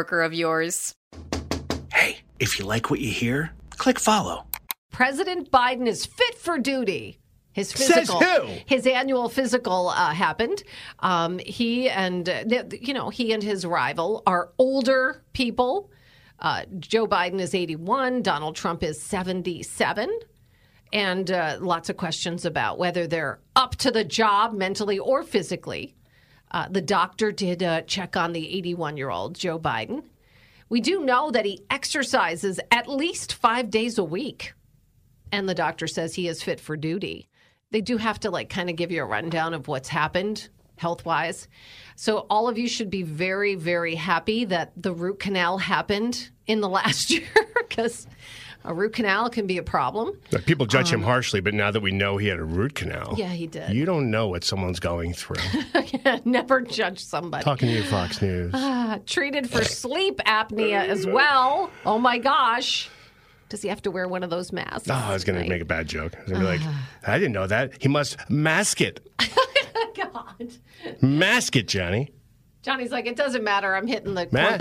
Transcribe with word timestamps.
of 0.00 0.34
yours. 0.34 0.94
Hey, 1.92 2.18
if 2.38 2.58
you 2.58 2.64
like 2.64 2.90
what 2.90 3.00
you 3.00 3.10
hear, 3.10 3.52
click 3.70 3.98
follow. 4.00 4.46
President 4.90 5.50
Biden 5.50 5.86
is 5.86 6.06
fit 6.06 6.36
for 6.38 6.58
duty. 6.58 7.18
His 7.52 7.68
Says 7.68 8.08
physical, 8.08 8.20
who? 8.20 8.48
his 8.66 8.84
annual 8.86 9.28
physical 9.28 9.88
uh, 9.90 10.12
happened. 10.12 10.64
Um, 10.98 11.38
he 11.38 11.88
and 11.88 12.28
uh, 12.28 12.44
you 12.72 12.92
know 12.92 13.10
he 13.10 13.32
and 13.32 13.42
his 13.42 13.64
rival 13.64 14.24
are 14.26 14.50
older 14.58 15.22
people. 15.32 15.90
Uh, 16.40 16.64
Joe 16.80 17.06
Biden 17.06 17.40
is 17.40 17.54
81. 17.54 18.22
Donald 18.22 18.56
Trump 18.56 18.82
is 18.82 19.00
77. 19.00 20.10
And 20.92 21.30
uh, 21.30 21.58
lots 21.60 21.88
of 21.88 21.96
questions 21.96 22.44
about 22.44 22.78
whether 22.78 23.06
they're 23.06 23.40
up 23.56 23.76
to 23.76 23.90
the 23.90 24.04
job 24.04 24.52
mentally 24.52 24.98
or 24.98 25.22
physically. 25.22 25.94
Uh, 26.54 26.68
the 26.70 26.80
doctor 26.80 27.32
did 27.32 27.64
uh, 27.64 27.82
check 27.82 28.16
on 28.16 28.32
the 28.32 28.56
81 28.56 28.96
year 28.96 29.10
old 29.10 29.34
Joe 29.34 29.58
Biden. 29.58 30.04
We 30.68 30.80
do 30.80 31.04
know 31.04 31.32
that 31.32 31.44
he 31.44 31.64
exercises 31.68 32.60
at 32.70 32.88
least 32.88 33.34
five 33.34 33.70
days 33.70 33.98
a 33.98 34.04
week 34.04 34.54
and 35.32 35.48
the 35.48 35.54
doctor 35.54 35.88
says 35.88 36.14
he 36.14 36.28
is 36.28 36.44
fit 36.44 36.60
for 36.60 36.76
duty. 36.76 37.28
They 37.72 37.80
do 37.80 37.96
have 37.96 38.20
to 38.20 38.30
like 38.30 38.50
kind 38.50 38.70
of 38.70 38.76
give 38.76 38.92
you 38.92 39.02
a 39.02 39.06
rundown 39.06 39.52
of 39.52 39.66
what's 39.66 39.88
happened 39.88 40.48
health 40.76 41.04
wise. 41.04 41.48
So 41.96 42.18
all 42.30 42.48
of 42.48 42.56
you 42.56 42.68
should 42.68 42.90
be 42.90 43.02
very, 43.02 43.56
very 43.56 43.96
happy 43.96 44.44
that 44.44 44.72
the 44.76 44.92
root 44.92 45.18
canal 45.18 45.58
happened 45.58 46.30
in 46.46 46.60
the 46.60 46.68
last 46.78 47.10
year 47.10 47.26
because 47.68 48.06
a 48.64 48.72
root 48.74 48.94
canal 48.94 49.28
can 49.30 49.46
be 49.46 49.58
a 49.58 49.62
problem. 49.62 50.18
People 50.46 50.66
judge 50.66 50.92
him 50.92 51.02
harshly, 51.02 51.40
but 51.40 51.52
now 51.54 51.70
that 51.70 51.80
we 51.80 51.92
know 51.92 52.16
he 52.16 52.28
had 52.28 52.38
a 52.38 52.44
root 52.44 52.74
canal, 52.74 53.10
Um, 53.10 53.16
Yeah, 53.18 53.28
he 53.28 53.46
did. 53.46 53.70
You 53.70 53.84
don't 53.84 54.10
know 54.10 54.28
what 54.28 54.42
someone's 54.44 54.80
going 54.80 55.12
through. 55.12 55.36
Never 56.24 56.60
judge 56.62 56.98
somebody. 56.98 57.44
Talking 57.44 57.68
to 57.68 57.74
you, 57.74 57.82
Fox 57.84 58.22
News. 58.22 58.52
Ah, 58.54 58.98
treated 59.06 59.50
for 59.50 59.62
sleep 59.64 60.18
apnea 60.26 60.86
as 60.88 61.06
well. 61.06 61.70
Oh 61.84 61.98
my 61.98 62.18
gosh. 62.18 62.88
Does 63.50 63.60
he 63.62 63.68
have 63.68 63.82
to 63.82 63.90
wear 63.90 64.08
one 64.08 64.22
of 64.22 64.30
those 64.30 64.50
masks? 64.52 64.88
Oh, 64.90 64.94
I 64.94 65.12
was 65.12 65.22
going 65.24 65.40
to 65.42 65.48
make 65.48 65.60
a 65.62 65.66
bad 65.66 65.86
joke. 65.86 66.16
I 66.16 66.22
was 66.22 66.30
going 66.32 66.40
to 66.40 66.46
be 66.46 66.58
like, 66.58 66.60
Ah. 66.64 66.88
I 67.06 67.18
didn't 67.18 67.34
know 67.34 67.46
that. 67.46 67.80
He 67.82 67.88
must 67.88 68.16
mask 68.30 68.80
it. 68.80 69.06
God. 69.96 70.48
Mask 71.00 71.54
it, 71.56 71.68
Johnny. 71.68 72.10
Johnny's 72.62 72.90
like, 72.90 73.06
it 73.06 73.14
doesn't 73.16 73.44
matter. 73.44 73.74
I'm 73.76 73.86
hitting 73.86 74.14
the 74.14 74.26
Ma- 74.32 74.56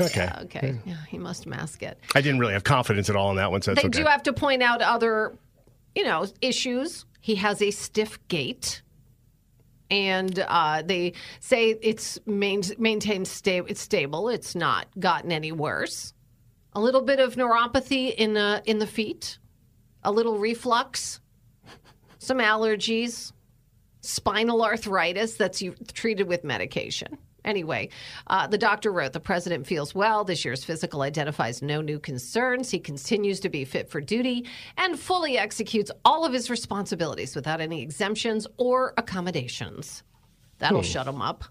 Okay. 0.00 0.28
Okay. 0.42 0.78
Yeah, 0.84 0.96
he 1.08 1.18
must 1.18 1.46
mask 1.46 1.82
it. 1.82 1.98
I 2.14 2.20
didn't 2.20 2.38
really 2.40 2.52
have 2.52 2.64
confidence 2.64 3.08
at 3.08 3.16
all 3.16 3.30
in 3.30 3.36
that 3.36 3.50
one, 3.50 3.62
so 3.62 3.72
that's 3.72 3.82
they 3.82 3.88
okay. 3.88 4.02
do 4.02 4.04
have 4.04 4.22
to 4.24 4.32
point 4.32 4.62
out 4.62 4.82
other, 4.82 5.34
you 5.94 6.04
know, 6.04 6.26
issues. 6.40 7.06
He 7.20 7.34
has 7.36 7.62
a 7.62 7.70
stiff 7.70 8.18
gait, 8.28 8.82
and 9.90 10.38
uh, 10.48 10.82
they 10.84 11.14
say 11.40 11.70
it's 11.82 12.18
main, 12.26 12.62
maintained 12.78 13.26
sta- 13.26 13.64
it's 13.66 13.80
stable. 13.80 14.28
It's 14.28 14.54
not 14.54 14.86
gotten 14.98 15.32
any 15.32 15.52
worse. 15.52 16.12
A 16.74 16.80
little 16.80 17.02
bit 17.02 17.20
of 17.20 17.36
neuropathy 17.36 18.14
in 18.14 18.36
uh, 18.36 18.60
in 18.66 18.78
the 18.78 18.86
feet, 18.86 19.38
a 20.02 20.12
little 20.12 20.38
reflux, 20.38 21.20
some 22.18 22.38
allergies, 22.38 23.32
spinal 24.02 24.62
arthritis 24.62 25.36
that's 25.36 25.62
treated 25.94 26.28
with 26.28 26.44
medication. 26.44 27.16
Anyway, 27.46 27.88
uh, 28.26 28.46
the 28.46 28.58
doctor 28.58 28.92
wrote 28.92 29.12
the 29.12 29.20
president 29.20 29.66
feels 29.66 29.94
well. 29.94 30.24
This 30.24 30.44
year's 30.44 30.64
physical 30.64 31.02
identifies 31.02 31.62
no 31.62 31.80
new 31.80 31.98
concerns. 31.98 32.70
He 32.70 32.80
continues 32.80 33.40
to 33.40 33.48
be 33.48 33.64
fit 33.64 33.88
for 33.88 34.00
duty 34.00 34.46
and 34.76 34.98
fully 34.98 35.38
executes 35.38 35.90
all 36.04 36.24
of 36.24 36.32
his 36.32 36.50
responsibilities 36.50 37.36
without 37.36 37.60
any 37.60 37.80
exemptions 37.80 38.46
or 38.58 38.92
accommodations. 38.98 40.02
That'll 40.58 40.82
shut 40.82 41.06
him 41.06 41.22
up. 41.22 41.44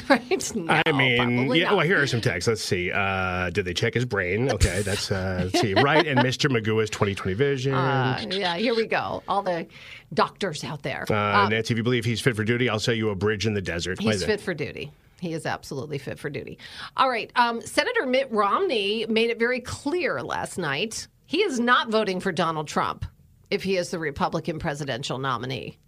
right? 0.08 0.56
No, 0.56 0.82
I 0.86 0.92
mean, 0.92 1.54
yeah. 1.54 1.64
not. 1.64 1.76
Well, 1.76 1.86
here 1.86 2.00
are 2.00 2.06
some 2.06 2.20
texts. 2.20 2.48
Let's 2.48 2.62
see. 2.62 2.90
Uh, 2.90 3.50
did 3.50 3.64
they 3.64 3.74
check 3.74 3.94
his 3.94 4.04
brain? 4.04 4.50
Okay, 4.50 4.82
that's 4.82 5.10
uh, 5.10 5.42
let's 5.44 5.60
see. 5.60 5.74
Right, 5.74 6.06
and 6.06 6.18
Mr. 6.20 6.50
Magoo's 6.50 6.90
2020 6.90 7.34
vision. 7.34 7.74
Uh, 7.74 8.24
yeah, 8.30 8.56
here 8.56 8.74
we 8.74 8.86
go. 8.86 9.22
All 9.28 9.42
the 9.42 9.66
doctors 10.12 10.64
out 10.64 10.82
there. 10.82 11.04
Uh, 11.10 11.48
Nancy, 11.48 11.74
if 11.74 11.78
you 11.78 11.84
believe 11.84 12.04
he's 12.04 12.20
fit 12.20 12.34
for 12.34 12.44
duty, 12.44 12.68
I'll 12.68 12.80
sell 12.80 12.94
you 12.94 13.10
a 13.10 13.14
bridge 13.14 13.46
in 13.46 13.54
the 13.54 13.62
desert. 13.62 14.00
He's 14.00 14.24
fit 14.24 14.40
for 14.40 14.54
duty. 14.54 14.90
He 15.24 15.32
is 15.32 15.46
absolutely 15.46 15.96
fit 15.96 16.18
for 16.18 16.28
duty. 16.28 16.58
All 16.98 17.08
right. 17.08 17.32
Um, 17.34 17.62
Senator 17.62 18.04
Mitt 18.04 18.30
Romney 18.30 19.06
made 19.08 19.30
it 19.30 19.38
very 19.38 19.60
clear 19.60 20.22
last 20.22 20.58
night 20.58 21.08
he 21.24 21.42
is 21.42 21.58
not 21.58 21.88
voting 21.88 22.20
for 22.20 22.30
Donald 22.30 22.68
Trump 22.68 23.06
if 23.50 23.62
he 23.62 23.76
is 23.78 23.90
the 23.90 23.98
Republican 23.98 24.58
presidential 24.58 25.16
nominee. 25.18 25.78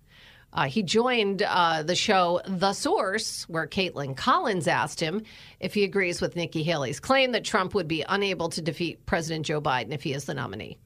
Uh, 0.54 0.64
he 0.64 0.82
joined 0.82 1.42
uh, 1.42 1.82
the 1.82 1.94
show 1.94 2.40
The 2.46 2.72
Source, 2.72 3.46
where 3.46 3.66
Kaitlan 3.66 4.16
Collins 4.16 4.66
asked 4.66 5.00
him 5.00 5.22
if 5.60 5.74
he 5.74 5.84
agrees 5.84 6.22
with 6.22 6.34
Nikki 6.34 6.62
Haley's 6.62 6.98
claim 6.98 7.32
that 7.32 7.44
Trump 7.44 7.74
would 7.74 7.88
be 7.88 8.04
unable 8.08 8.48
to 8.48 8.62
defeat 8.62 9.04
President 9.04 9.44
Joe 9.44 9.60
Biden 9.60 9.92
if 9.92 10.02
he 10.02 10.14
is 10.14 10.24
the 10.24 10.32
nominee. 10.32 10.78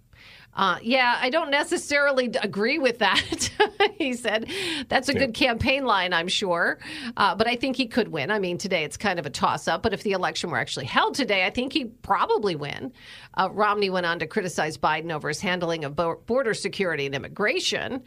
Uh, 0.54 0.78
yeah, 0.82 1.16
I 1.20 1.30
don't 1.30 1.50
necessarily 1.50 2.26
agree 2.42 2.78
with 2.78 2.98
that. 2.98 3.50
he 3.98 4.14
said 4.14 4.50
that's 4.88 5.08
a 5.08 5.14
good 5.14 5.32
campaign 5.32 5.84
line, 5.84 6.12
I'm 6.12 6.26
sure. 6.28 6.78
Uh, 7.16 7.34
but 7.36 7.46
I 7.46 7.54
think 7.54 7.76
he 7.76 7.86
could 7.86 8.08
win. 8.08 8.30
I 8.30 8.40
mean, 8.40 8.58
today 8.58 8.82
it's 8.82 8.96
kind 8.96 9.18
of 9.18 9.26
a 9.26 9.30
toss 9.30 9.68
up. 9.68 9.82
But 9.82 9.92
if 9.92 10.02
the 10.02 10.12
election 10.12 10.50
were 10.50 10.58
actually 10.58 10.86
held 10.86 11.14
today, 11.14 11.46
I 11.46 11.50
think 11.50 11.72
he'd 11.72 12.02
probably 12.02 12.56
win. 12.56 12.92
Uh, 13.34 13.48
Romney 13.52 13.90
went 13.90 14.06
on 14.06 14.18
to 14.18 14.26
criticize 14.26 14.76
Biden 14.76 15.12
over 15.12 15.28
his 15.28 15.40
handling 15.40 15.84
of 15.84 15.94
bo- 15.94 16.20
border 16.26 16.52
security 16.52 17.06
and 17.06 17.14
immigration. 17.14 18.02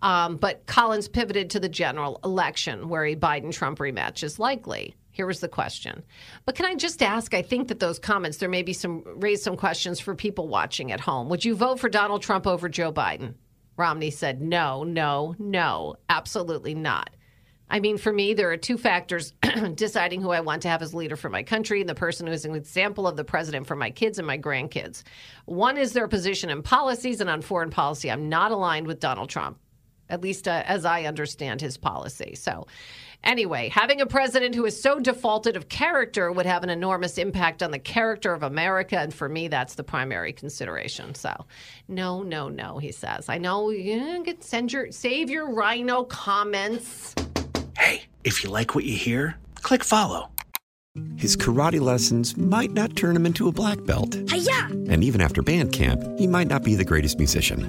Um, 0.00 0.36
but 0.36 0.66
Collins 0.66 1.08
pivoted 1.08 1.50
to 1.50 1.60
the 1.60 1.68
general 1.68 2.20
election, 2.24 2.88
where 2.88 3.04
a 3.04 3.16
Biden 3.16 3.52
Trump 3.52 3.80
rematch 3.80 4.22
is 4.22 4.38
likely. 4.38 4.94
Here 5.18 5.26
was 5.26 5.40
the 5.40 5.48
question. 5.48 6.04
But 6.44 6.54
can 6.54 6.64
I 6.64 6.76
just 6.76 7.02
ask? 7.02 7.34
I 7.34 7.42
think 7.42 7.66
that 7.68 7.80
those 7.80 7.98
comments 7.98 8.38
there 8.38 8.48
may 8.48 8.62
be 8.62 8.72
some 8.72 9.02
raise 9.04 9.42
some 9.42 9.56
questions 9.56 9.98
for 9.98 10.14
people 10.14 10.46
watching 10.46 10.92
at 10.92 11.00
home. 11.00 11.28
Would 11.28 11.44
you 11.44 11.56
vote 11.56 11.80
for 11.80 11.87
Donald 11.88 12.22
Trump 12.22 12.46
over 12.46 12.68
Joe 12.68 12.92
Biden? 12.92 13.34
Romney 13.76 14.10
said 14.10 14.40
no, 14.40 14.82
no, 14.82 15.34
no, 15.38 15.96
absolutely 16.08 16.74
not. 16.74 17.10
I 17.70 17.80
mean, 17.80 17.98
for 17.98 18.12
me, 18.12 18.32
there 18.34 18.50
are 18.50 18.56
two 18.56 18.78
factors 18.78 19.34
deciding 19.74 20.22
who 20.22 20.30
I 20.30 20.40
want 20.40 20.62
to 20.62 20.68
have 20.68 20.82
as 20.82 20.94
leader 20.94 21.16
for 21.16 21.28
my 21.28 21.42
country 21.42 21.80
and 21.80 21.88
the 21.88 21.94
person 21.94 22.26
who 22.26 22.32
is 22.32 22.44
an 22.44 22.54
example 22.54 23.06
of 23.06 23.16
the 23.16 23.24
president 23.24 23.66
for 23.66 23.76
my 23.76 23.90
kids 23.90 24.18
and 24.18 24.26
my 24.26 24.38
grandkids. 24.38 25.02
One 25.44 25.76
is 25.76 25.92
their 25.92 26.08
position 26.08 26.50
in 26.50 26.62
policies, 26.62 27.20
and 27.20 27.28
on 27.28 27.42
foreign 27.42 27.70
policy, 27.70 28.10
I'm 28.10 28.28
not 28.28 28.52
aligned 28.52 28.86
with 28.86 29.00
Donald 29.00 29.28
Trump 29.28 29.58
at 30.10 30.20
least 30.20 30.48
uh, 30.48 30.62
as 30.66 30.84
I 30.84 31.04
understand 31.04 31.60
his 31.60 31.76
policy. 31.76 32.34
So, 32.34 32.66
anyway, 33.24 33.68
having 33.68 34.00
a 34.00 34.06
president 34.06 34.54
who 34.54 34.64
is 34.64 34.80
so 34.80 34.98
defaulted 35.00 35.56
of 35.56 35.68
character 35.68 36.32
would 36.32 36.46
have 36.46 36.62
an 36.62 36.70
enormous 36.70 37.18
impact 37.18 37.62
on 37.62 37.70
the 37.70 37.78
character 37.78 38.32
of 38.32 38.42
America. 38.42 38.98
And 38.98 39.12
for 39.12 39.28
me, 39.28 39.48
that's 39.48 39.74
the 39.74 39.84
primary 39.84 40.32
consideration. 40.32 41.14
So, 41.14 41.46
no, 41.88 42.22
no, 42.22 42.48
no, 42.48 42.78
he 42.78 42.92
says. 42.92 43.28
I 43.28 43.38
know 43.38 43.70
you 43.70 44.22
can 44.24 44.40
send 44.40 44.72
your, 44.72 44.90
save 44.92 45.30
your 45.30 45.52
RINO 45.52 46.04
comments. 46.04 47.14
Hey, 47.78 48.02
if 48.24 48.42
you 48.42 48.50
like 48.50 48.74
what 48.74 48.84
you 48.84 48.96
hear, 48.96 49.36
click 49.62 49.84
follow. 49.84 50.30
His 51.16 51.36
karate 51.36 51.80
lessons 51.80 52.36
might 52.36 52.72
not 52.72 52.96
turn 52.96 53.14
him 53.14 53.26
into 53.26 53.46
a 53.46 53.52
black 53.52 53.84
belt. 53.84 54.14
Hiya! 54.14 54.68
And 54.88 55.04
even 55.04 55.20
after 55.20 55.42
band 55.42 55.72
camp, 55.72 56.02
he 56.18 56.26
might 56.26 56.48
not 56.48 56.64
be 56.64 56.74
the 56.74 56.84
greatest 56.84 57.18
musician. 57.18 57.68